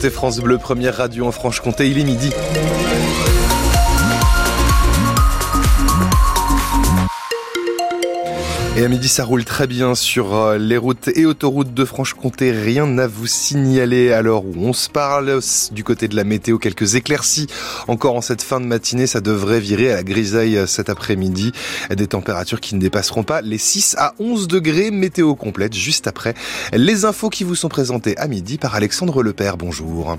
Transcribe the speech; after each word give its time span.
C'est 0.00 0.10
France 0.10 0.38
Bleu, 0.38 0.58
première 0.58 0.96
radio 0.96 1.26
en 1.26 1.32
Franche-Comté, 1.32 1.90
il 1.90 1.98
est 1.98 2.04
midi. 2.04 2.30
Et 8.78 8.84
à 8.84 8.88
midi, 8.88 9.08
ça 9.08 9.24
roule 9.24 9.44
très 9.44 9.66
bien 9.66 9.96
sur 9.96 10.36
euh, 10.36 10.56
les 10.56 10.76
routes 10.76 11.08
et 11.16 11.26
autoroutes 11.26 11.74
de 11.74 11.84
Franche-Comté. 11.84 12.52
Rien 12.52 12.96
à 12.98 13.08
vous 13.08 13.26
signaler 13.26 14.12
à 14.12 14.22
l'heure 14.22 14.44
où 14.44 14.54
on 14.56 14.72
se 14.72 14.88
parle. 14.88 15.40
Du 15.72 15.82
côté 15.82 16.06
de 16.06 16.14
la 16.14 16.22
météo, 16.22 16.58
quelques 16.58 16.94
éclaircies. 16.94 17.48
Encore 17.88 18.14
en 18.14 18.20
cette 18.20 18.40
fin 18.40 18.60
de 18.60 18.66
matinée, 18.66 19.08
ça 19.08 19.20
devrait 19.20 19.58
virer 19.58 19.90
à 19.90 19.96
la 19.96 20.04
grisaille 20.04 20.56
euh, 20.56 20.68
cet 20.68 20.90
après-midi. 20.90 21.50
Des 21.90 22.06
températures 22.06 22.60
qui 22.60 22.76
ne 22.76 22.80
dépasseront 22.80 23.24
pas 23.24 23.40
les 23.40 23.58
6 23.58 23.96
à 23.98 24.14
11 24.20 24.46
degrés. 24.46 24.92
Météo 24.92 25.34
complète 25.34 25.74
juste 25.74 26.06
après 26.06 26.34
les 26.72 27.04
infos 27.04 27.30
qui 27.30 27.42
vous 27.42 27.56
sont 27.56 27.68
présentées 27.68 28.16
à 28.16 28.28
midi 28.28 28.58
par 28.58 28.76
Alexandre 28.76 29.24
Lepère. 29.24 29.56
Bonjour. 29.56 30.16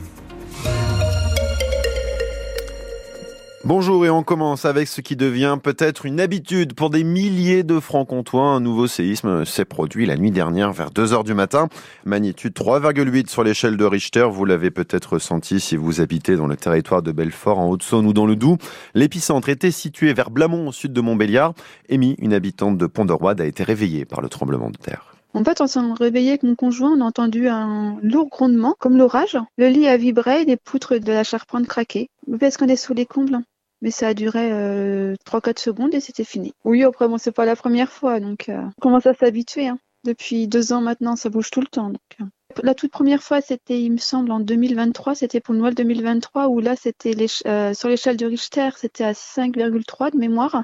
Bonjour 3.69 4.03
et 4.03 4.09
on 4.09 4.23
commence 4.23 4.65
avec 4.65 4.87
ce 4.87 4.99
qui 4.99 5.15
devient 5.15 5.59
peut-être 5.61 6.07
une 6.07 6.19
habitude 6.19 6.73
pour 6.73 6.89
des 6.89 7.03
milliers 7.03 7.61
de 7.61 7.79
francs-comtois. 7.79 8.41
Un 8.41 8.61
nouveau 8.61 8.87
séisme 8.87 9.45
s'est 9.45 9.63
produit 9.63 10.07
la 10.07 10.17
nuit 10.17 10.31
dernière 10.31 10.73
vers 10.73 10.89
2 10.89 11.13
heures 11.13 11.23
du 11.23 11.35
matin. 11.35 11.69
Magnitude 12.03 12.55
3,8 12.55 13.29
sur 13.29 13.43
l'échelle 13.43 13.77
de 13.77 13.85
Richter. 13.85 14.27
Vous 14.27 14.43
l'avez 14.45 14.71
peut-être 14.71 15.13
ressenti 15.13 15.59
si 15.59 15.75
vous 15.75 16.01
habitez 16.01 16.35
dans 16.35 16.47
le 16.47 16.55
territoire 16.55 17.03
de 17.03 17.11
Belfort, 17.11 17.59
en 17.59 17.69
Haute-Saône 17.69 18.07
ou 18.07 18.13
dans 18.13 18.25
le 18.25 18.35
Doubs. 18.35 18.57
L'épicentre 18.95 19.49
était 19.49 19.69
situé 19.69 20.13
vers 20.13 20.31
Blamont 20.31 20.69
au 20.69 20.71
sud 20.71 20.91
de 20.91 21.01
Montbéliard. 21.01 21.53
Amy, 21.91 22.15
une 22.17 22.33
habitante 22.33 22.75
de 22.75 22.87
Pont-de-Roide, 22.87 23.39
a 23.39 23.45
été 23.45 23.63
réveillée 23.63 24.05
par 24.05 24.21
le 24.21 24.29
tremblement 24.29 24.71
de 24.71 24.77
terre. 24.77 25.13
En 25.35 25.43
fait, 25.43 25.61
on 25.61 25.67
s'est 25.67 25.79
réveillé 25.99 26.29
avec 26.29 26.41
mon 26.41 26.55
conjoint, 26.55 26.93
on 26.97 27.01
a 27.01 27.05
entendu 27.05 27.47
un 27.47 27.99
lourd 28.01 28.29
grondement, 28.29 28.75
comme 28.79 28.97
l'orage. 28.97 29.37
Le 29.59 29.67
lit 29.67 29.87
a 29.87 29.95
vibré, 29.95 30.43
les 30.43 30.57
poutres 30.57 30.99
de 30.99 31.11
la 31.11 31.23
charpente 31.23 31.67
craquaient. 31.67 32.09
Parce 32.39 32.57
qu'on 32.57 32.67
est 32.67 32.75
sous 32.75 32.95
les 32.95 33.05
combles? 33.05 33.37
Mais 33.81 33.91
ça 33.91 34.09
a 34.09 34.13
duré 34.13 34.51
euh, 34.51 35.15
3-4 35.25 35.59
secondes 35.59 35.93
et 35.93 35.99
c'était 35.99 36.23
fini. 36.23 36.53
Oui, 36.65 36.83
après, 36.83 37.07
bon, 37.07 37.17
c'est 37.17 37.31
pas 37.31 37.45
la 37.45 37.55
première 37.55 37.91
fois, 37.91 38.19
donc 38.19 38.49
euh, 38.49 38.61
on 38.77 38.81
commence 38.81 39.05
à 39.05 39.13
s'habituer. 39.13 39.67
Hein. 39.67 39.79
Depuis 40.05 40.47
deux 40.47 40.71
ans 40.71 40.81
maintenant, 40.81 41.15
ça 41.15 41.29
bouge 41.29 41.51
tout 41.51 41.61
le 41.61 41.67
temps. 41.67 41.91
Euh. 42.21 42.25
La 42.63 42.73
toute 42.73 42.91
première 42.91 43.21
fois, 43.21 43.41
c'était, 43.41 43.81
il 43.81 43.91
me 43.91 43.97
semble, 43.97 44.31
en 44.31 44.39
2023, 44.39 45.15
c'était 45.15 45.41
pour 45.41 45.53
Noël 45.53 45.75
2023, 45.75 46.47
où 46.47 46.59
là, 46.59 46.75
c'était 46.75 47.15
euh, 47.45 47.73
sur 47.73 47.89
l'échelle 47.89 48.17
de 48.17 48.25
Richter, 48.25 48.69
c'était 48.77 49.03
à 49.03 49.11
5,3 49.11 50.11
de 50.11 50.17
mémoire. 50.17 50.63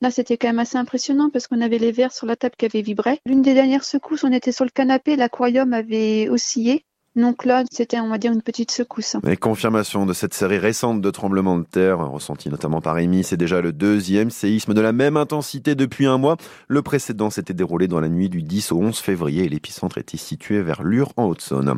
Là, 0.00 0.10
c'était 0.10 0.36
quand 0.36 0.48
même 0.48 0.58
assez 0.58 0.76
impressionnant 0.76 1.30
parce 1.30 1.46
qu'on 1.46 1.60
avait 1.60 1.78
les 1.78 1.92
verres 1.92 2.12
sur 2.12 2.26
la 2.26 2.34
table 2.34 2.56
qui 2.58 2.64
avaient 2.64 2.82
vibré. 2.82 3.20
L'une 3.24 3.40
des 3.40 3.54
dernières 3.54 3.84
secousses, 3.84 4.24
on 4.24 4.32
était 4.32 4.50
sur 4.50 4.64
le 4.64 4.70
canapé, 4.70 5.14
l'aquarium 5.14 5.72
avait 5.72 6.28
oscillé. 6.28 6.84
Donc 7.14 7.44
là, 7.44 7.62
c'était, 7.70 8.00
on 8.00 8.08
va 8.08 8.16
dire, 8.16 8.32
une 8.32 8.40
petite 8.40 8.70
secousse. 8.70 9.16
Les 9.22 9.36
confirmations 9.36 10.06
de 10.06 10.14
cette 10.14 10.32
série 10.32 10.56
récente 10.56 11.02
de 11.02 11.10
tremblements 11.10 11.58
de 11.58 11.64
terre, 11.64 11.98
ressentie 11.98 12.48
notamment 12.48 12.80
par 12.80 12.96
Amy, 12.96 13.22
c'est 13.22 13.36
déjà 13.36 13.60
le 13.60 13.70
deuxième 13.70 14.30
séisme 14.30 14.72
de 14.72 14.80
la 14.80 14.92
même 14.92 15.18
intensité 15.18 15.74
depuis 15.74 16.06
un 16.06 16.16
mois. 16.16 16.38
Le 16.68 16.80
précédent 16.80 17.28
s'était 17.28 17.52
déroulé 17.52 17.86
dans 17.86 18.00
la 18.00 18.08
nuit 18.08 18.30
du 18.30 18.42
10 18.42 18.72
au 18.72 18.78
11 18.78 18.98
février 18.98 19.44
et 19.44 19.48
l'épicentre 19.50 19.98
était 19.98 20.16
situé 20.16 20.62
vers 20.62 20.82
Lure 20.82 21.12
en 21.18 21.24
Haute-Saône. 21.24 21.74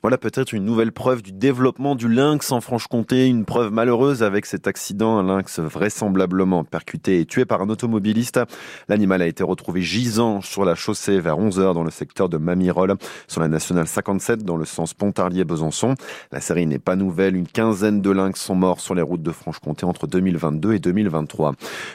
Voilà 0.00 0.16
peut-être 0.16 0.54
une 0.54 0.64
nouvelle 0.64 0.92
preuve 0.92 1.20
du 1.20 1.32
développement 1.32 1.94
du 1.94 2.08
lynx 2.08 2.50
en 2.50 2.62
Franche-Comté, 2.62 3.26
une 3.26 3.44
preuve 3.44 3.70
malheureuse 3.70 4.22
avec 4.22 4.46
cet 4.46 4.66
accident, 4.66 5.18
un 5.18 5.22
lynx 5.22 5.60
vraisemblablement 5.60 6.64
percuté 6.64 7.20
et 7.20 7.26
tué 7.26 7.44
par 7.44 7.60
un 7.60 7.68
automobiliste. 7.68 8.40
L'animal 8.88 9.20
a 9.20 9.26
été 9.26 9.44
retrouvé 9.44 9.82
gisant 9.82 10.40
sur 10.40 10.64
la 10.64 10.74
chaussée 10.74 11.20
vers 11.20 11.38
11 11.38 11.60
heures 11.60 11.74
dans 11.74 11.84
le 11.84 11.90
secteur 11.90 12.30
de 12.30 12.38
Mamirol, 12.38 12.94
sur 13.26 13.42
la 13.42 13.48
nationale 13.48 13.86
57 13.86 14.44
dans 14.44 14.56
le 14.56 14.64
sens 14.78 14.94
Pontarlier-Besançon. 14.94 15.94
La 16.30 16.40
série 16.40 16.66
n'est 16.66 16.78
pas 16.78 16.94
nouvelle. 16.94 17.34
Une 17.34 17.48
quinzaine 17.48 18.00
de 18.00 18.10
lynx 18.10 18.40
sont 18.40 18.54
morts 18.54 18.80
sur 18.80 18.94
les 18.94 19.02
routes 19.02 19.22
de 19.22 19.32
Franche-Comté 19.32 19.84
entre 19.84 20.06
2022 20.06 20.74
et 20.74 20.78
2023. 20.78 21.54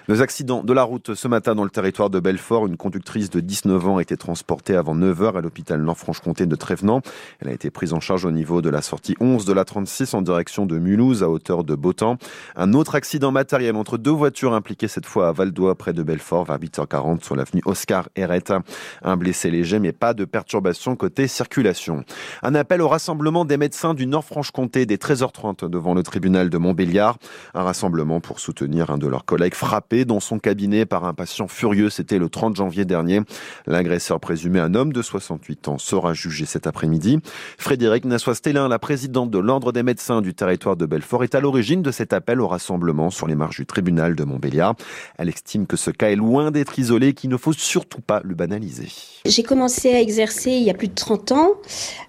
Les 0.09 0.20
accidents 0.20 0.64
de 0.64 0.73
la 0.73 0.84
route 0.84 1.14
ce 1.14 1.28
matin 1.30 1.56
dans 1.56 1.64
le 1.64 1.70
territoire 1.70 2.09
de 2.09 2.20
Belfort. 2.20 2.67
Une 2.67 2.76
conductrice 2.76 3.30
de 3.30 3.39
19 3.39 3.88
ans 3.88 3.98
a 3.98 4.02
été 4.02 4.17
transportée 4.17 4.76
avant 4.76 4.95
9 4.95 5.22
heures 5.22 5.38
à 5.38 5.42
l'hôpital 5.42 5.82
Nord-Franche-Comté 5.82 6.45
de 6.45 6.55
Trévenant. 6.58 7.02
Elle 7.39 7.48
a 7.48 7.54
été 7.54 7.72
prise 7.72 7.93
en 7.93 8.02
charge 8.02 8.26
au 8.26 8.32
niveau 8.32 8.61
de 8.61 8.70
la 8.70 8.82
sortie 8.82 9.16
11 9.22 9.45
de 9.45 9.54
la 9.54 9.64
36 9.64 10.14
en 10.14 10.22
direction 10.22 10.66
de 10.66 10.77
Mulhouse 10.77 11.23
à 11.23 11.30
hauteur 11.30 11.64
de 11.64 11.76
Beautemps. 11.76 12.17
Un 12.58 12.73
autre 12.73 12.95
accident 12.95 13.32
matériel 13.32 13.77
entre 13.77 13.98
deux 13.98 14.11
voitures 14.11 14.54
impliquées 14.54 14.89
cette 14.89 15.05
fois 15.05 15.30
à 15.30 15.32
Valdois 15.32 15.76
près 15.76 15.93
de 15.93 16.04
Belfort 16.04 16.43
vers 16.43 16.60
8h40 16.60 17.23
sur 17.23 17.38
l'avenue 17.38 17.61
Oscar 17.66 18.10
Herretta. 18.17 18.61
Un 19.04 19.16
blessé 19.16 19.49
léger 19.49 19.80
mais 19.80 19.93
pas 19.93 20.14
de 20.14 20.26
perturbation 20.26 20.98
côté 20.98 21.30
circulation. 21.30 22.04
Un 22.42 22.55
appel 22.55 22.73
au 22.82 22.88
rassemblement 22.88 23.45
des 23.45 23.58
médecins 23.58 23.94
du 23.94 24.08
Nord-Franche-Comté 24.08 24.86
dès 24.86 24.95
13h30 24.95 25.70
devant 25.70 25.94
le 25.94 26.04
tribunal 26.04 26.50
de 26.50 26.58
Montbéliard. 26.58 27.17
Un 27.54 27.64
rassemblement 27.64 28.20
pour 28.20 28.39
soutenir 28.39 28.89
un 28.89 28.98
de 28.98 29.08
leurs 29.08 29.26
collègues 29.26 29.54
frappé 29.54 30.06
dans 30.06 30.20
son 30.20 30.39
cabinet 30.39 30.86
par 30.86 31.06
un 31.06 31.14
patient 31.14 31.48
furieux. 31.48 31.89
C'était 31.89 32.17
le 32.17 32.30
30 32.30 32.56
janvier 32.56 32.86
dernier. 32.86 33.22
L'agresseur 33.67 34.20
présumé, 34.20 34.60
un 34.60 34.73
homme 34.76 34.94
de 34.94 35.02
68 35.02 35.67
ans, 35.67 35.78
sera 35.78 36.14
jugé 36.14 36.45
cet 36.45 36.67
après-midi. 36.67 37.20
Frédéric 37.58 38.06
Nassois-Stélin, 38.06 38.67
la 38.67 38.80
présidente 38.80 39.30
de 39.30 39.40
l'Ordre 39.40 39.72
des 39.72 39.84
médecins 39.84 40.22
du 40.22 40.34
territoire 40.34 40.76
de 40.76 40.86
Belfort, 40.86 41.23
est 41.23 41.36
à 41.36 41.40
l'origine 41.40 41.82
de 41.82 41.92
cet 41.92 42.14
appel 42.14 42.42
au 42.42 42.48
rassemblement 42.48 43.10
sur 43.10 43.28
les 43.28 43.36
marches 43.36 43.58
du 43.58 43.66
tribunal 43.66 44.16
de 44.16 44.23
Montbéliard. 44.23 44.76
Elle 45.17 45.30
estime 45.30 45.67
que 45.67 45.78
ce 45.78 45.92
cas 45.92 46.10
est 46.10 46.16
loin 46.16 46.52
d'être 46.52 46.80
isolé 46.80 47.14
qu'il 47.14 47.30
ne 47.30 47.38
faut 47.38 47.54
surtout 47.54 48.02
pas 48.02 48.22
le 48.23 48.36
banaliser. 48.36 48.90
J'ai 49.26 49.44
commencé 49.44 49.94
à 49.94 50.02
exercer 50.02 50.52
il 50.52 50.64
y 50.64 50.70
a 50.70 50.73
plus 50.73 50.88
de 50.88 50.95
30 50.95 51.32
ans. 51.34 51.50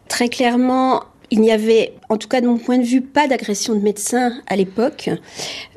Très 0.09 0.29
clairement, 0.29 0.53
il 1.31 1.41
n'y 1.41 1.53
avait, 1.53 1.94
en 2.09 2.16
tout 2.16 2.28
cas 2.28 2.41
de 2.41 2.47
mon 2.47 2.59
point 2.59 2.78
de 2.78 2.84
vue, 2.84 3.00
pas 3.00 3.26
d'agression 3.26 3.75
de 3.75 3.81
médecin 3.81 4.32
à 4.47 4.56
l'époque. 4.56 5.10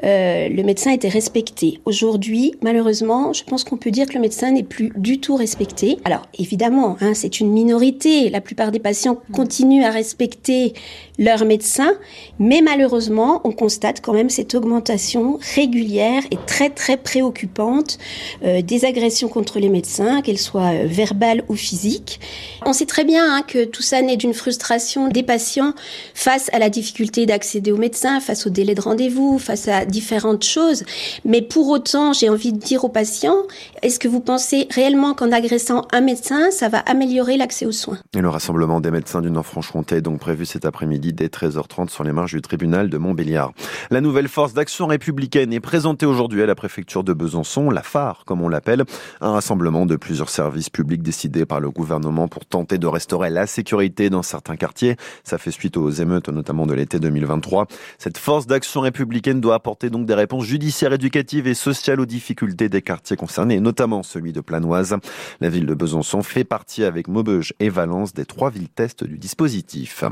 Euh, 0.03 0.49
le 0.49 0.63
médecin 0.63 0.91
était 0.91 1.07
respecté. 1.07 1.79
Aujourd'hui, 1.85 2.53
malheureusement, 2.61 3.33
je 3.33 3.43
pense 3.43 3.63
qu'on 3.63 3.77
peut 3.77 3.91
dire 3.91 4.07
que 4.07 4.13
le 4.13 4.19
médecin 4.19 4.51
n'est 4.51 4.63
plus 4.63 4.91
du 4.95 5.19
tout 5.19 5.35
respecté. 5.35 5.97
Alors, 6.05 6.27
évidemment, 6.37 6.97
hein, 7.01 7.13
c'est 7.13 7.39
une 7.39 7.51
minorité. 7.51 8.29
La 8.29 8.41
plupart 8.41 8.71
des 8.71 8.79
patients 8.79 9.17
continuent 9.31 9.83
à 9.83 9.91
respecter 9.91 10.73
leur 11.17 11.45
médecin, 11.45 11.93
mais 12.39 12.61
malheureusement, 12.61 13.41
on 13.43 13.51
constate 13.51 14.01
quand 14.01 14.13
même 14.13 14.29
cette 14.29 14.53
augmentation 14.53 15.39
régulière 15.55 16.23
et 16.31 16.37
très 16.45 16.69
très 16.69 16.97
préoccupante 16.97 17.97
euh, 18.43 18.61
des 18.61 18.85
agressions 18.85 19.27
contre 19.27 19.59
les 19.59 19.69
médecins, 19.69 20.21
qu'elles 20.21 20.37
soient 20.37 20.73
euh, 20.73 20.85
verbales 20.85 21.43
ou 21.49 21.55
physiques. 21.55 22.19
On 22.65 22.73
sait 22.73 22.85
très 22.85 23.03
bien 23.03 23.23
hein, 23.33 23.41
que 23.41 23.65
tout 23.65 23.81
ça 23.81 24.01
naît 24.01 24.17
d'une 24.17 24.33
frustration 24.33 25.07
des 25.07 25.23
patients 25.23 25.73
face 26.17 26.49
à 26.51 26.57
la 26.57 26.71
difficulté 26.71 27.27
d'accéder 27.27 27.71
au 27.71 27.77
médecin, 27.77 28.19
face 28.19 28.47
au 28.47 28.49
délai 28.49 28.73
de 28.73 28.81
rendez-vous, 28.81 29.37
face 29.37 29.67
à 29.67 29.85
différentes 29.85 30.43
choses. 30.43 30.83
Mais 31.25 31.43
pour 31.43 31.69
autant, 31.69 32.11
j'ai 32.11 32.27
envie 32.27 32.51
de 32.51 32.57
dire 32.57 32.83
aux 32.83 32.89
patients, 32.89 33.43
est-ce 33.83 33.99
que 33.99 34.07
vous 34.07 34.19
pensez 34.19 34.67
réellement 34.71 35.13
qu'en 35.13 35.31
agressant 35.31 35.85
un 35.91 36.01
médecin, 36.01 36.49
ça 36.49 36.69
va 36.69 36.79
améliorer 36.79 37.37
l'accès 37.37 37.67
aux 37.67 37.71
soins? 37.71 37.99
Et 38.15 38.21
le 38.21 38.29
rassemblement 38.29 38.81
des 38.81 38.89
médecins 38.89 39.21
du 39.21 39.29
Nord-Franche-Comté 39.29 39.97
est 39.97 40.01
donc 40.01 40.19
prévu 40.19 40.47
cet 40.47 40.65
après-midi 40.65 41.13
dès 41.13 41.27
13h30 41.27 41.89
sur 41.89 42.03
les 42.03 42.13
marges 42.13 42.33
du 42.33 42.41
tribunal 42.41 42.89
de 42.89 42.97
Montbéliard. 42.97 43.53
La 43.91 44.01
nouvelle 44.01 44.27
force 44.27 44.55
d'action 44.55 44.87
républicaine 44.87 45.53
est 45.53 45.59
présentée 45.59 46.07
aujourd'hui 46.07 46.41
à 46.41 46.47
la 46.47 46.55
préfecture 46.55 47.03
de 47.03 47.13
Besançon, 47.13 47.69
la 47.69 47.83
phare 47.83 48.23
comme 48.25 48.41
on 48.41 48.49
l'appelle, 48.49 48.83
un 49.21 49.33
rassemblement 49.33 49.85
de 49.85 49.95
plusieurs 49.95 50.29
services 50.29 50.71
publics 50.71 51.03
décidés 51.03 51.45
par 51.45 51.59
le 51.59 51.69
gouvernement 51.69 52.27
pour 52.27 52.47
tenter 52.47 52.79
de 52.79 52.87
restaurer 52.87 53.29
la 53.29 53.45
sécurité 53.45 54.09
dans 54.09 54.23
certains 54.23 54.55
quartiers. 54.55 54.95
Ça 55.23 55.37
fait 55.37 55.51
suite 55.51 55.77
aux 55.77 55.91
notamment 56.07 56.65
de 56.65 56.73
l'été 56.73 56.99
2023. 56.99 57.67
Cette 57.97 58.17
force 58.17 58.47
d'action 58.47 58.81
républicaine 58.81 59.41
doit 59.41 59.55
apporter 59.55 59.89
donc 59.89 60.05
des 60.05 60.13
réponses 60.13 60.45
judiciaires, 60.45 60.93
éducatives 60.93 61.47
et 61.47 61.53
sociales 61.53 61.99
aux 61.99 62.05
difficultés 62.05 62.69
des 62.69 62.81
quartiers 62.81 63.17
concernés, 63.17 63.59
notamment 63.59 64.03
celui 64.03 64.33
de 64.33 64.41
Planoise. 64.41 64.95
La 65.41 65.49
ville 65.49 65.65
de 65.65 65.73
Besançon 65.73 66.23
fait 66.23 66.43
partie 66.43 66.83
avec 66.83 67.07
Maubeuge 67.07 67.53
et 67.59 67.69
Valence 67.69 68.13
des 68.13 68.25
trois 68.25 68.49
villes 68.49 68.69
tests 68.69 69.03
du 69.03 69.17
dispositif. 69.17 70.03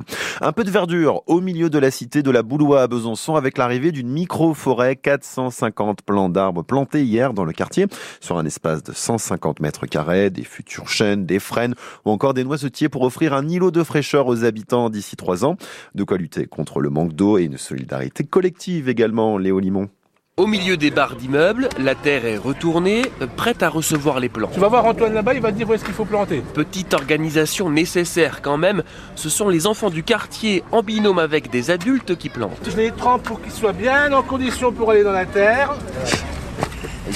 Un 0.42 0.52
peu 0.52 0.64
de 0.64 0.72
verdure 0.72 1.24
au 1.28 1.42
milieu 1.42 1.70
de 1.70 1.80
la 1.80 1.92
cité 1.92 2.22
de 2.22 2.32
la 2.32 2.44
Boulois 2.44 2.84
à 2.84 2.88
Besançon 2.88 3.36
avec 3.36 3.58
l'arrivée 3.58 3.92
d'une 3.92 4.10
micro-forêt, 4.10 4.96
450 4.96 6.02
plants 6.02 6.30
d'arbres 6.30 6.64
plantés 6.64 7.04
hier 7.04 7.34
dans 7.34 7.46
le 7.46 7.54
quartier 7.54 7.88
sur 8.20 8.38
un 8.38 8.46
espace 8.46 8.84
de 8.84 8.94
150 8.94 9.60
mètres 9.60 9.86
carrés, 9.86 10.30
des 10.30 10.44
futurs 10.44 10.90
chênes, 10.90 11.26
des 11.26 11.40
frênes 11.40 11.76
ou 12.06 12.12
encore 12.12 12.34
des 12.34 12.44
noisetiers 12.44 12.90
pour 12.90 13.04
offrir 13.04 13.34
un 13.34 13.48
îlot 13.48 13.72
de 13.72 13.84
fraîcheur 13.84 14.28
aux 14.28 14.44
habitants 14.44 14.90
d'ici 14.90 15.16
trois 15.16 15.46
ans. 15.46 15.58
De 15.94 16.04
quoi 16.04 16.18
lutter 16.18 16.46
contre 16.46 16.80
le 16.80 16.90
manque 16.90 17.14
d'eau 17.14 17.38
et 17.38 17.44
une 17.44 17.58
solidarité 17.58 18.24
collective 18.24 18.90
également, 18.90 19.38
Léo 19.38 19.60
Limon. 19.60 19.90
Au 20.38 20.48
milieu 20.48 20.76
des 20.76 20.92
barres 20.92 21.16
d'immeubles, 21.16 21.70
la 21.80 21.96
terre 21.96 22.26
est 22.26 22.36
retournée, 22.36 23.04
prête 23.38 23.64
à 23.64 23.70
recevoir 23.70 24.20
les 24.20 24.28
plants. 24.28 24.50
Tu 24.54 24.60
vas 24.60 24.68
voir 24.68 24.84
Antoine 24.84 25.14
là-bas, 25.14 25.34
il 25.34 25.40
va 25.40 25.54
te 25.54 25.58
dire 25.58 25.70
où 25.70 25.74
est-ce 25.74 25.86
qu'il 25.86 25.94
faut 25.94 26.04
planter. 26.04 26.44
Petite 26.54 26.94
organisation 26.94 27.70
nécessaire 27.70 28.42
quand 28.42 28.58
même, 28.58 28.84
ce 29.16 29.30
sont 29.30 29.48
les 29.48 29.66
enfants 29.66 29.90
du 29.90 30.04
quartier 30.04 30.62
en 30.74 30.84
binôme 30.84 31.20
avec 31.20 31.50
des 31.52 31.72
adultes 31.72 32.18
qui 32.18 32.28
plantent. 32.28 32.70
Je 32.70 32.76
les 32.76 32.92
trempe 32.92 33.24
pour 33.24 33.42
qu'ils 33.42 33.54
soient 33.54 33.72
bien 33.72 34.12
en 34.12 34.24
condition 34.24 34.74
pour 34.74 34.92
aller 34.92 35.04
dans 35.04 35.14
la 35.14 35.26
terre. 35.26 35.74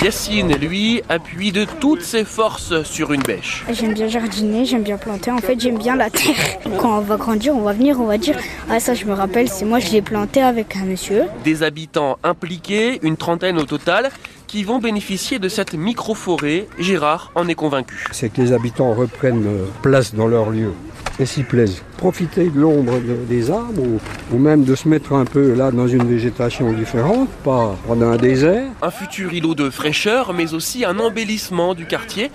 Yacine, 0.03 0.55
lui, 0.55 1.01
appuie 1.09 1.51
de 1.51 1.65
toutes 1.79 2.03
ses 2.03 2.23
forces 2.23 2.83
sur 2.83 3.11
une 3.11 3.23
bêche. 3.23 3.65
J'aime 3.71 3.93
bien 3.93 4.07
jardiner, 4.07 4.63
j'aime 4.63 4.83
bien 4.83 4.97
planter. 4.97 5.31
En 5.31 5.39
fait, 5.39 5.59
j'aime 5.59 5.79
bien 5.79 5.95
la 5.95 6.11
terre. 6.11 6.35
Quand 6.77 6.99
on 6.99 7.01
va 7.01 7.17
grandir, 7.17 7.55
on 7.55 7.61
va 7.61 7.73
venir, 7.73 7.99
on 7.99 8.05
va 8.05 8.19
dire 8.19 8.37
Ah, 8.69 8.79
ça, 8.79 8.93
je 8.93 9.05
me 9.05 9.13
rappelle, 9.13 9.49
c'est 9.49 9.65
moi, 9.65 9.79
je 9.79 9.91
l'ai 9.91 10.03
planté 10.03 10.41
avec 10.41 10.75
un 10.75 10.85
monsieur. 10.85 11.23
Des 11.43 11.63
habitants 11.63 12.19
impliqués, 12.23 12.99
une 13.01 13.17
trentaine 13.17 13.57
au 13.57 13.65
total, 13.65 14.11
qui 14.45 14.63
vont 14.63 14.77
bénéficier 14.77 15.39
de 15.39 15.49
cette 15.49 15.73
micro-forêt. 15.73 16.67
Gérard 16.77 17.31
en 17.33 17.47
est 17.47 17.55
convaincu. 17.55 18.05
C'est 18.11 18.31
que 18.31 18.41
les 18.41 18.53
habitants 18.53 18.93
reprennent 18.93 19.47
place 19.81 20.13
dans 20.13 20.27
leur 20.27 20.51
lieu 20.51 20.71
et 21.19 21.25
s'y 21.25 21.43
plaisent. 21.43 21.83
Profiter 21.97 22.49
de 22.49 22.59
l'ombre 22.59 22.93
des 23.27 23.51
arbres 23.51 23.83
ou, 24.31 24.37
même 24.37 24.63
de 24.63 24.75
se 24.75 24.87
mettre 24.87 25.13
un 25.13 25.25
peu 25.25 25.53
là 25.53 25.71
dans 25.71 25.87
une 25.87 26.07
végétation 26.07 26.71
différente, 26.71 27.29
pas 27.43 27.75
dans 27.87 28.11
un 28.11 28.17
désert. 28.17 28.71
Un 28.81 28.91
futur 28.91 29.33
îlot 29.33 29.55
de 29.55 29.69
fraîcheur, 29.69 30.33
mais 30.33 30.53
aussi 30.53 30.85
un 30.85 30.97
embellissement 30.99 31.73
du 31.73 31.85
quartier 31.85 32.31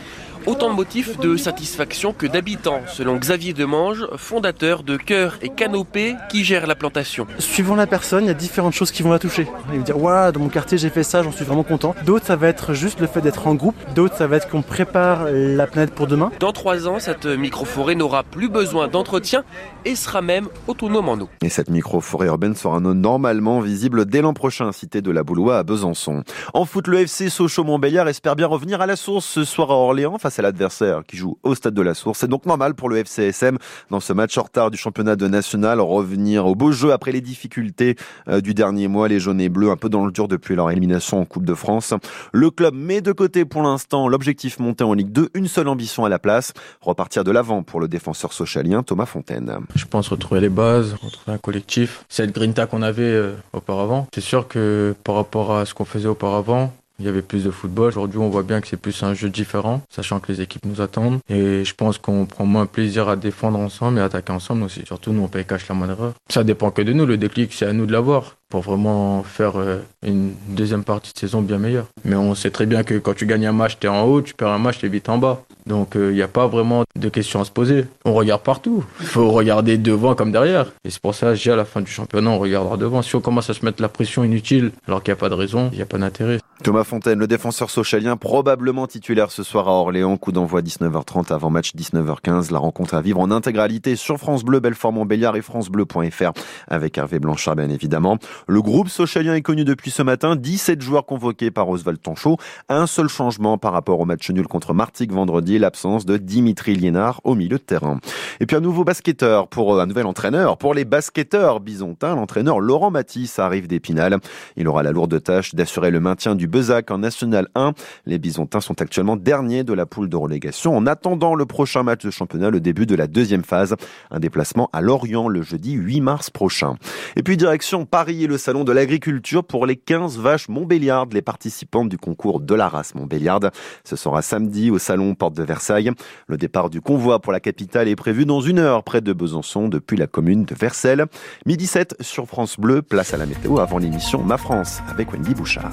Autant 0.47 0.69
de 0.69 0.75
motifs 0.75 1.19
de 1.21 1.39
satisfaction 1.39 2.13
que 2.13 2.27
d'habitants, 2.27 2.83
selon 2.87 3.17
Xavier 3.17 3.55
Demange, 3.55 4.07
fondateur 4.19 4.83
de 4.83 4.99
Cœur 4.99 5.39
et 5.41 5.49
Canopée 5.49 6.17
qui 6.29 6.45
gère 6.45 6.67
la 6.67 6.75
plantation. 6.75 7.27
Suivant 7.39 7.75
la 7.77 7.87
personne, 7.87 8.25
il 8.25 8.27
y 8.27 8.31
a 8.31 8.35
différentes 8.35 8.75
choses 8.75 8.91
qui 8.91 9.03
vont 9.03 9.11
la 9.11 9.19
toucher. 9.19 9.49
Il 9.73 9.79
va 9.79 9.85
dire 9.85 9.97
voilà, 9.97 10.33
dans 10.33 10.41
mon 10.41 10.51
quartier 10.51 10.77
j'ai 10.77 10.91
fait 10.91 11.03
ça, 11.03 11.23
j'en 11.23 11.33
suis 11.33 11.47
vraiment 11.47 11.63
content. 11.63 11.95
D'autres, 12.05 12.27
ça 12.27 12.37
va 12.37 12.49
être 12.49 12.75
juste 12.75 13.01
le 13.01 13.07
fait 13.07 13.23
d'être 13.23 13.47
en 13.47 13.55
groupe. 13.55 13.75
D'autres, 13.95 14.19
ça 14.19 14.27
va 14.27 14.37
être 14.37 14.51
qu'on 14.51 14.61
prépare 14.61 15.29
la 15.31 15.67
planète 15.67 15.95
pour 15.95 16.07
demain. 16.07 16.31
Dans 16.41 16.53
trois 16.53 16.89
ans, 16.89 16.99
cette 16.99 17.25
micro-forêt 17.25 17.95
n'aura 17.95 18.23
plus 18.23 18.51
besoin 18.51 18.87
d'entretien 18.87 19.45
et 19.87 19.97
sera 19.97 20.21
même 20.21 20.49
autonome 20.67 21.09
en 21.09 21.15
eau. 21.15 21.31
Et 21.41 21.49
cette 21.49 21.71
micro-forêt 21.71 22.27
urbaine 22.27 22.55
sera 22.55 22.81
normalement 22.81 23.61
visible 23.61 24.05
dès 24.05 24.21
l'an 24.21 24.35
prochain, 24.35 24.73
cité 24.73 25.01
de 25.01 25.11
la 25.11 25.23
Boulois 25.23 25.57
à 25.57 25.63
Besançon. 25.63 26.23
En 26.53 26.67
foot, 26.67 26.87
le 26.87 27.01
FC 27.01 27.31
Sochaux-Montbéliard 27.31 28.09
espère 28.09 28.37
bien 28.37 28.47
revenir 28.47 28.83
à 28.83 28.87
la 28.87 28.97
source 28.97 29.25
ce 29.25 29.45
soir 29.45 29.71
à 29.71 29.75
Orléans 29.75 30.19
face 30.19 30.34
c'est 30.35 30.43
l'adversaire 30.43 31.03
qui 31.07 31.17
joue 31.17 31.39
au 31.45 31.55
stade 31.55 31.75
de 31.75 31.83
la 31.83 31.95
Source. 31.95 32.19
C'est 32.19 32.29
donc 32.29 32.45
normal 32.45 32.75
pour 32.75 32.89
le 32.89 32.97
FCSM 32.97 33.57
dans 33.91 34.01
ce 34.01 34.13
match 34.13 34.37
en 34.37 34.43
retard 34.43 34.71
du 34.71 34.77
championnat 34.77 35.15
de 35.15 35.29
national 35.29 35.81
revenir 35.81 36.47
au 36.47 36.57
beau 36.57 36.73
jeu 36.73 36.93
après 36.93 37.13
les 37.13 37.21
difficultés 37.21 37.95
euh, 38.29 38.41
du 38.41 38.53
dernier 38.53 38.89
mois. 38.89 39.07
Les 39.07 39.21
jaunes 39.21 39.41
et 39.41 39.49
bleus 39.49 39.71
un 39.71 39.77
peu 39.77 39.89
dans 39.89 40.05
le 40.05 40.13
dur 40.13 40.27
depuis 40.27 40.57
leur 40.57 40.71
élimination 40.71 41.21
en 41.21 41.25
Coupe 41.25 41.45
de 41.45 41.55
France. 41.55 41.95
Le 42.33 42.51
club 42.51 42.75
met 42.75 43.01
de 43.01 43.13
côté 43.13 43.45
pour 43.45 43.63
l'instant 43.63 44.09
l'objectif 44.09 44.59
monté 44.59 44.83
en 44.83 44.93
Ligue 44.93 45.13
2, 45.13 45.31
une 45.35 45.47
seule 45.47 45.69
ambition 45.69 46.05
à 46.05 46.09
la 46.09 46.19
place, 46.19 46.53
repartir 46.81 47.23
de 47.23 47.31
l'avant 47.31 47.63
pour 47.63 47.79
le 47.79 47.87
défenseur 47.87 48.33
socialien 48.33 48.83
Thomas 48.83 49.07
Fontaine. 49.07 49.59
Je 49.77 49.85
pense 49.85 50.09
retrouver 50.09 50.41
les 50.41 50.49
bases, 50.49 50.95
retrouver 50.95 51.35
un 51.35 51.39
collectif. 51.39 52.05
Cette 52.09 52.35
grinta 52.35 52.67
qu'on 52.67 52.83
avait 52.83 53.03
euh, 53.03 53.35
auparavant. 53.53 54.09
C'est 54.13 54.21
sûr 54.21 54.49
que 54.49 54.97
par 55.05 55.15
rapport 55.15 55.57
à 55.57 55.65
ce 55.65 55.75
qu'on 55.75 55.85
faisait 55.85 56.09
auparavant, 56.09 56.73
il 56.99 57.07
y 57.07 57.09
avait 57.09 57.23
plus 57.23 57.45
de 57.45 57.51
football. 57.51 57.89
Aujourd'hui, 57.89 58.19
on 58.19 58.29
voit 58.29 58.43
bien 58.43 58.61
que 58.61 58.69
c'est 58.69 58.77
plus 58.77 59.03
un 59.03 59.15
jeu 59.15 59.29
différent, 59.29 59.83
sachant 59.91 60.21
que 60.21 60.31
les 60.31 60.41
équipes 60.41 60.65
nous 60.67 60.81
attendent. 60.81 61.19
Et 61.29 61.65
je 61.65 61.75
pense 61.75 61.99
qu'on 61.99 62.27
prend 62.27 62.47
moins 62.47 62.67
plaisir 62.67 63.09
à 63.09 63.17
défendre 63.17 63.59
ensemble 63.59 63.99
et 63.99 64.03
attaquer 64.03 64.33
ensemble 64.33 64.63
aussi. 64.63 64.83
Surtout, 64.87 65.13
nous, 65.13 65.23
on 65.23 65.29
paye 65.29 65.45
cash 65.45 65.69
la 65.69 65.75
moindre 65.75 65.95
erreur. 65.95 66.13
Ça 66.31 66.45
dépend 66.45 66.71
que 66.71 66.83
de 66.83 66.93
nous. 66.93 67.07
Le 67.07 67.17
déclic, 67.17 67.53
c'est 67.53 67.67
à 67.67 67.73
nous 67.73 67.87
de 67.87 67.93
l'avoir 67.93 68.37
pour 68.55 68.61
vraiment 68.61 69.25
faire 69.25 69.57
euh, 69.57 69.79
une 70.07 70.33
deuxième 70.49 70.85
partie 70.85 71.13
de 71.13 71.19
saison 71.19 71.43
bien 71.43 71.59
meilleure. 71.59 71.87
Mais 72.05 72.15
on 72.15 72.37
sait 72.37 72.53
très 72.53 72.67
bien 72.67 72.85
que 72.85 72.95
quand 72.95 73.15
tu 73.15 73.27
gagnes 73.27 73.47
un 73.47 73.53
match, 73.53 73.79
tu 73.81 73.89
es 73.89 73.91
en 73.91 74.05
haut, 74.05 74.23
tu 74.23 74.33
perds 74.33 74.51
un 74.51 74.59
match, 74.59 74.79
tu 74.79 74.87
es 74.87 74.89
vite 74.89 75.09
en 75.09 75.19
bas. 75.19 75.43
Donc 75.67 75.97
euh, 75.97 76.13
il 76.13 76.15
n'y 76.15 76.23
a 76.23 76.29
pas 76.29 76.47
vraiment 76.47 76.85
de 76.95 77.09
questions 77.09 77.41
à 77.41 77.45
se 77.45 77.51
poser. 77.51 77.87
On 78.05 78.15
regarde 78.15 78.43
partout. 78.43 78.85
Il 79.01 79.07
faut 79.07 79.29
regarder 79.33 79.77
devant 79.77 80.15
comme 80.15 80.31
derrière. 80.31 80.67
Et 80.85 80.91
c'est 80.91 81.03
pour 81.03 81.17
ça, 81.17 81.35
j'ai 81.35 81.51
à 81.51 81.57
la 81.57 81.65
fin 81.65 81.81
du 81.81 81.91
championnat, 81.91 82.31
on 82.31 82.39
regardera 82.39 82.77
devant. 82.77 83.03
Si 83.03 83.17
on 83.17 83.21
commence 83.21 83.51
à 83.51 83.55
se 83.55 83.65
mettre 83.65 83.83
la 83.83 83.89
pression 83.89 84.23
inutile 84.23 84.71
alors 84.87 85.03
qu'il 85.03 85.13
n'y 85.13 85.19
a 85.19 85.21
pas 85.21 85.31
de 85.31 85.35
raison, 85.35 85.71
il 85.73 85.77
n'y 85.77 85.83
a 85.83 85.87
pas 85.87 85.99
d'intérêt. 85.99 86.39
Thomas 86.63 86.85
Fontaine, 86.85 87.19
le 87.19 87.27
défenseur 87.27 87.69
socialien, 87.69 88.17
probablement 88.17 88.87
titulaire 88.87 89.33
ce 89.33 89.43
soir 89.43 89.67
à 89.69 89.73
Orléans. 89.73 90.17
Coup 90.17 90.31
d'envoi 90.31 90.63
19h30 90.63 91.33
avant 91.33 91.51
match 91.51 91.75
19h15. 91.75 92.53
La 92.53 92.59
rencontre 92.59 92.95
à 92.95 93.03
vivre 93.03 93.19
en 93.19 93.33
intégralité 93.33 93.97
sur 93.97 94.19
France 94.19 94.45
Bleu, 94.45 94.61
Belfort-Montbéliard 94.61 95.35
et 95.37 95.43
francebleu.fr 95.43 96.31
avec 96.69 96.97
Hervé 96.97 97.19
Blanchard, 97.19 97.57
bien 97.57 97.69
évidemment. 97.69 98.19
Le 98.47 98.63
groupe 98.63 98.89
socialien 98.89 99.35
est 99.35 99.43
connu 99.43 99.65
depuis 99.65 99.91
ce 99.91 100.03
matin. 100.03 100.37
17 100.37 100.81
joueurs 100.81 101.07
convoqués 101.07 101.51
par 101.51 101.69
Oswald 101.69 102.01
Tanchot. 102.01 102.39
Un 102.69 102.87
seul 102.87 103.09
changement 103.09 103.59
par 103.59 103.73
rapport 103.73 103.99
au 103.99 104.05
match 104.05 104.31
nul 104.31 104.47
contre 104.47 104.75
Martigues 104.75 105.13
vendredi, 105.13 105.59
l'absence 105.59 106.07
de 106.07 106.17
Dimitri 106.17 106.77
Liénard 106.77 107.21
au 107.25 107.35
milieu 107.35 107.59
de 107.59 107.63
terrain. 107.63 107.99
Et 108.39 108.47
puis 108.47 108.57
un 108.57 108.61
nouveau 108.61 108.85
basketteur 108.85 109.49
pour 109.49 109.81
un 109.81 109.87
nouvel 109.87 110.07
entraîneur. 110.07 110.57
Pour 110.57 110.73
les 110.73 110.85
basketteurs 110.85 111.59
bisontins, 111.59 112.15
l'entraîneur 112.15 112.61
Laurent 112.61 112.93
Matisse 112.93 113.41
arrive 113.41 113.67
d'Épinal. 113.67 114.19
Il 114.57 114.69
aura 114.69 114.85
la 114.85 114.93
lourde 114.93 115.21
tâche 115.21 115.55
d'assurer 115.57 115.91
le 115.91 116.01
maintien 116.01 116.37
du 116.37 116.44
Bezac 116.47 116.91
en 116.91 116.99
National 116.99 117.49
1. 117.55 117.73
Les 118.07 118.19
bisontins 118.19 118.61
sont 118.61 118.81
actuellement 118.81 119.17
derniers 119.17 119.65
de 119.65 119.73
la 119.73 119.87
poule 119.87 120.09
de 120.09 120.17
relégation 120.17 120.77
en 120.77 120.87
attendant 120.87 121.35
le 121.35 121.47
prochain 121.47 121.83
match 121.83 122.05
de 122.05 122.11
championnat, 122.11 122.51
le 122.51 122.61
début 122.61 122.87
de 122.87 122.95
la 122.95 123.07
deuxième 123.07 123.45
phase. 123.45 123.75
Un 124.11 124.21
déplacement 124.21 124.69
à 124.73 124.81
Lorient 124.81 125.29
le 125.29 125.43
jeudi 125.43 125.73
8 125.73 126.01
mars 126.01 126.31
prochain. 126.31 126.75
Et 127.17 127.23
puis 127.23 127.37
direction 127.37 127.87
Paris 127.87 128.25
et 128.25 128.27
le 128.27 128.39
salon 128.39 128.65
de 128.65 128.73
l'agriculture 128.73 129.45
pour 129.45 129.67
les 129.67 129.77
15 129.77 130.19
vaches 130.19 130.49
Montbéliardes, 130.49 131.13
les 131.13 131.23
participantes 131.23 131.89
du 131.89 131.99
concours 131.99 132.41
de 132.41 132.55
la 132.55 132.69
race 132.69 132.95
Montbéliarde. 132.95 133.51
Ce 133.85 133.97
sera 133.97 134.23
samedi 134.23 134.71
au 134.71 134.79
salon 134.79 135.15
Porte 135.15 135.35
de 135.35 135.43
Versailles. 135.43 135.91
Le 136.29 136.37
départ 136.37 136.71
du 136.71 136.81
convoi 136.81 137.21
pour 137.21 137.33
la 137.33 137.41
capitale 137.41 137.89
est 137.89 137.97
prévu 137.97 138.27
dans 138.27 138.41
une 138.41 138.59
heure 138.59 138.85
près 138.85 139.01
de 139.01 139.13
Besançon 139.13 139.69
depuis 139.69 139.97
la 139.97 140.07
commune 140.07 140.45
de 140.45 140.55
Versailles. 140.55 141.05
Midi 141.47 141.67
7 141.67 141.97
sur 142.01 142.27
France 142.27 142.59
Bleu, 142.59 142.83
place 142.83 143.15
à 143.15 143.17
la 143.17 143.27
météo 143.27 143.59
avant 143.59 143.79
l'émission 143.79 144.23
Ma 144.23 144.37
France 144.37 144.81
avec 144.89 145.13
Wendy 145.13 145.35
Bouchard. 145.35 145.73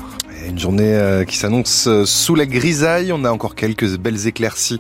Journée 0.61 0.93
euh, 0.93 1.25
qui 1.25 1.37
s'annonce 1.37 1.87
euh, 1.87 2.05
sous 2.05 2.35
la 2.35 2.45
grisaille. 2.45 3.11
On 3.11 3.25
a 3.25 3.31
encore 3.31 3.55
quelques 3.55 3.97
belles 3.97 4.27
éclaircies 4.27 4.77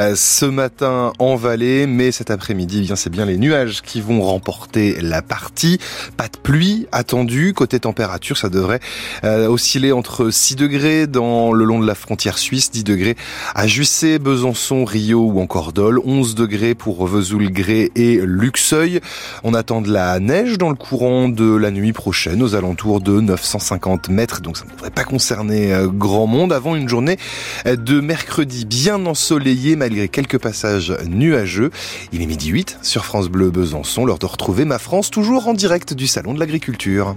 euh, 0.00 0.14
ce 0.16 0.44
matin 0.44 1.12
en 1.20 1.36
vallée, 1.36 1.86
mais 1.86 2.10
cet 2.10 2.32
après-midi, 2.32 2.80
eh 2.80 2.86
bien 2.86 2.96
c'est 2.96 3.10
bien 3.10 3.26
les 3.26 3.38
nuages 3.38 3.80
qui 3.80 4.00
vont 4.00 4.22
remporter 4.22 5.00
la 5.00 5.22
partie. 5.22 5.78
Pas 6.16 6.26
de 6.26 6.36
pluie 6.36 6.88
attendue. 6.90 7.54
Côté 7.54 7.78
température, 7.78 8.36
ça 8.36 8.48
devrait 8.48 8.80
osciller 9.22 9.92
entre 9.92 10.30
6 10.30 10.56
degrés 10.56 11.06
dans 11.06 11.52
le 11.52 11.64
long 11.64 11.78
de 11.78 11.86
la 11.86 11.94
frontière 11.94 12.38
suisse, 12.38 12.70
10 12.72 12.82
degrés 12.82 13.16
à 13.54 13.66
Jussé, 13.68 14.18
Besançon, 14.18 14.84
Rio 14.84 15.20
ou 15.20 15.40
encore 15.40 15.72
Dole, 15.72 16.00
11 16.04 16.34
degrés 16.34 16.74
pour 16.74 17.06
Vesoul-Gré 17.06 17.92
et 17.94 18.20
Luxeuil. 18.24 19.00
On 19.44 19.54
attend 19.54 19.80
de 19.80 19.92
la 19.92 20.18
neige 20.18 20.58
dans 20.58 20.70
le 20.70 20.74
courant 20.74 21.28
de 21.28 21.54
la 21.54 21.70
nuit 21.70 21.92
prochaine 21.92 22.42
aux 22.42 22.56
alentours 22.56 23.00
de 23.00 23.20
950 23.20 24.08
mètres, 24.08 24.40
donc 24.40 24.56
ça 24.56 24.64
ne 24.64 24.70
devrait 24.70 24.90
pas 24.90 25.04
euh, 25.72 25.88
grand 25.88 26.26
monde 26.26 26.52
avant 26.52 26.76
une 26.76 26.88
journée 26.88 27.16
euh, 27.66 27.76
de 27.76 28.00
mercredi 28.00 28.64
bien 28.64 29.06
ensoleillée 29.06 29.76
malgré 29.76 30.08
quelques 30.08 30.38
passages 30.38 30.94
nuageux. 31.06 31.70
Il 32.12 32.22
est 32.22 32.26
midi 32.26 32.48
8 32.48 32.78
sur 32.82 33.04
France 33.04 33.28
Bleu 33.28 33.50
Besançon, 33.50 34.04
l'heure 34.04 34.18
de 34.18 34.26
retrouver 34.26 34.64
ma 34.64 34.78
France 34.78 35.10
toujours 35.10 35.48
en 35.48 35.54
direct 35.54 35.94
du 35.94 36.06
Salon 36.06 36.34
de 36.34 36.40
l'Agriculture. 36.40 37.14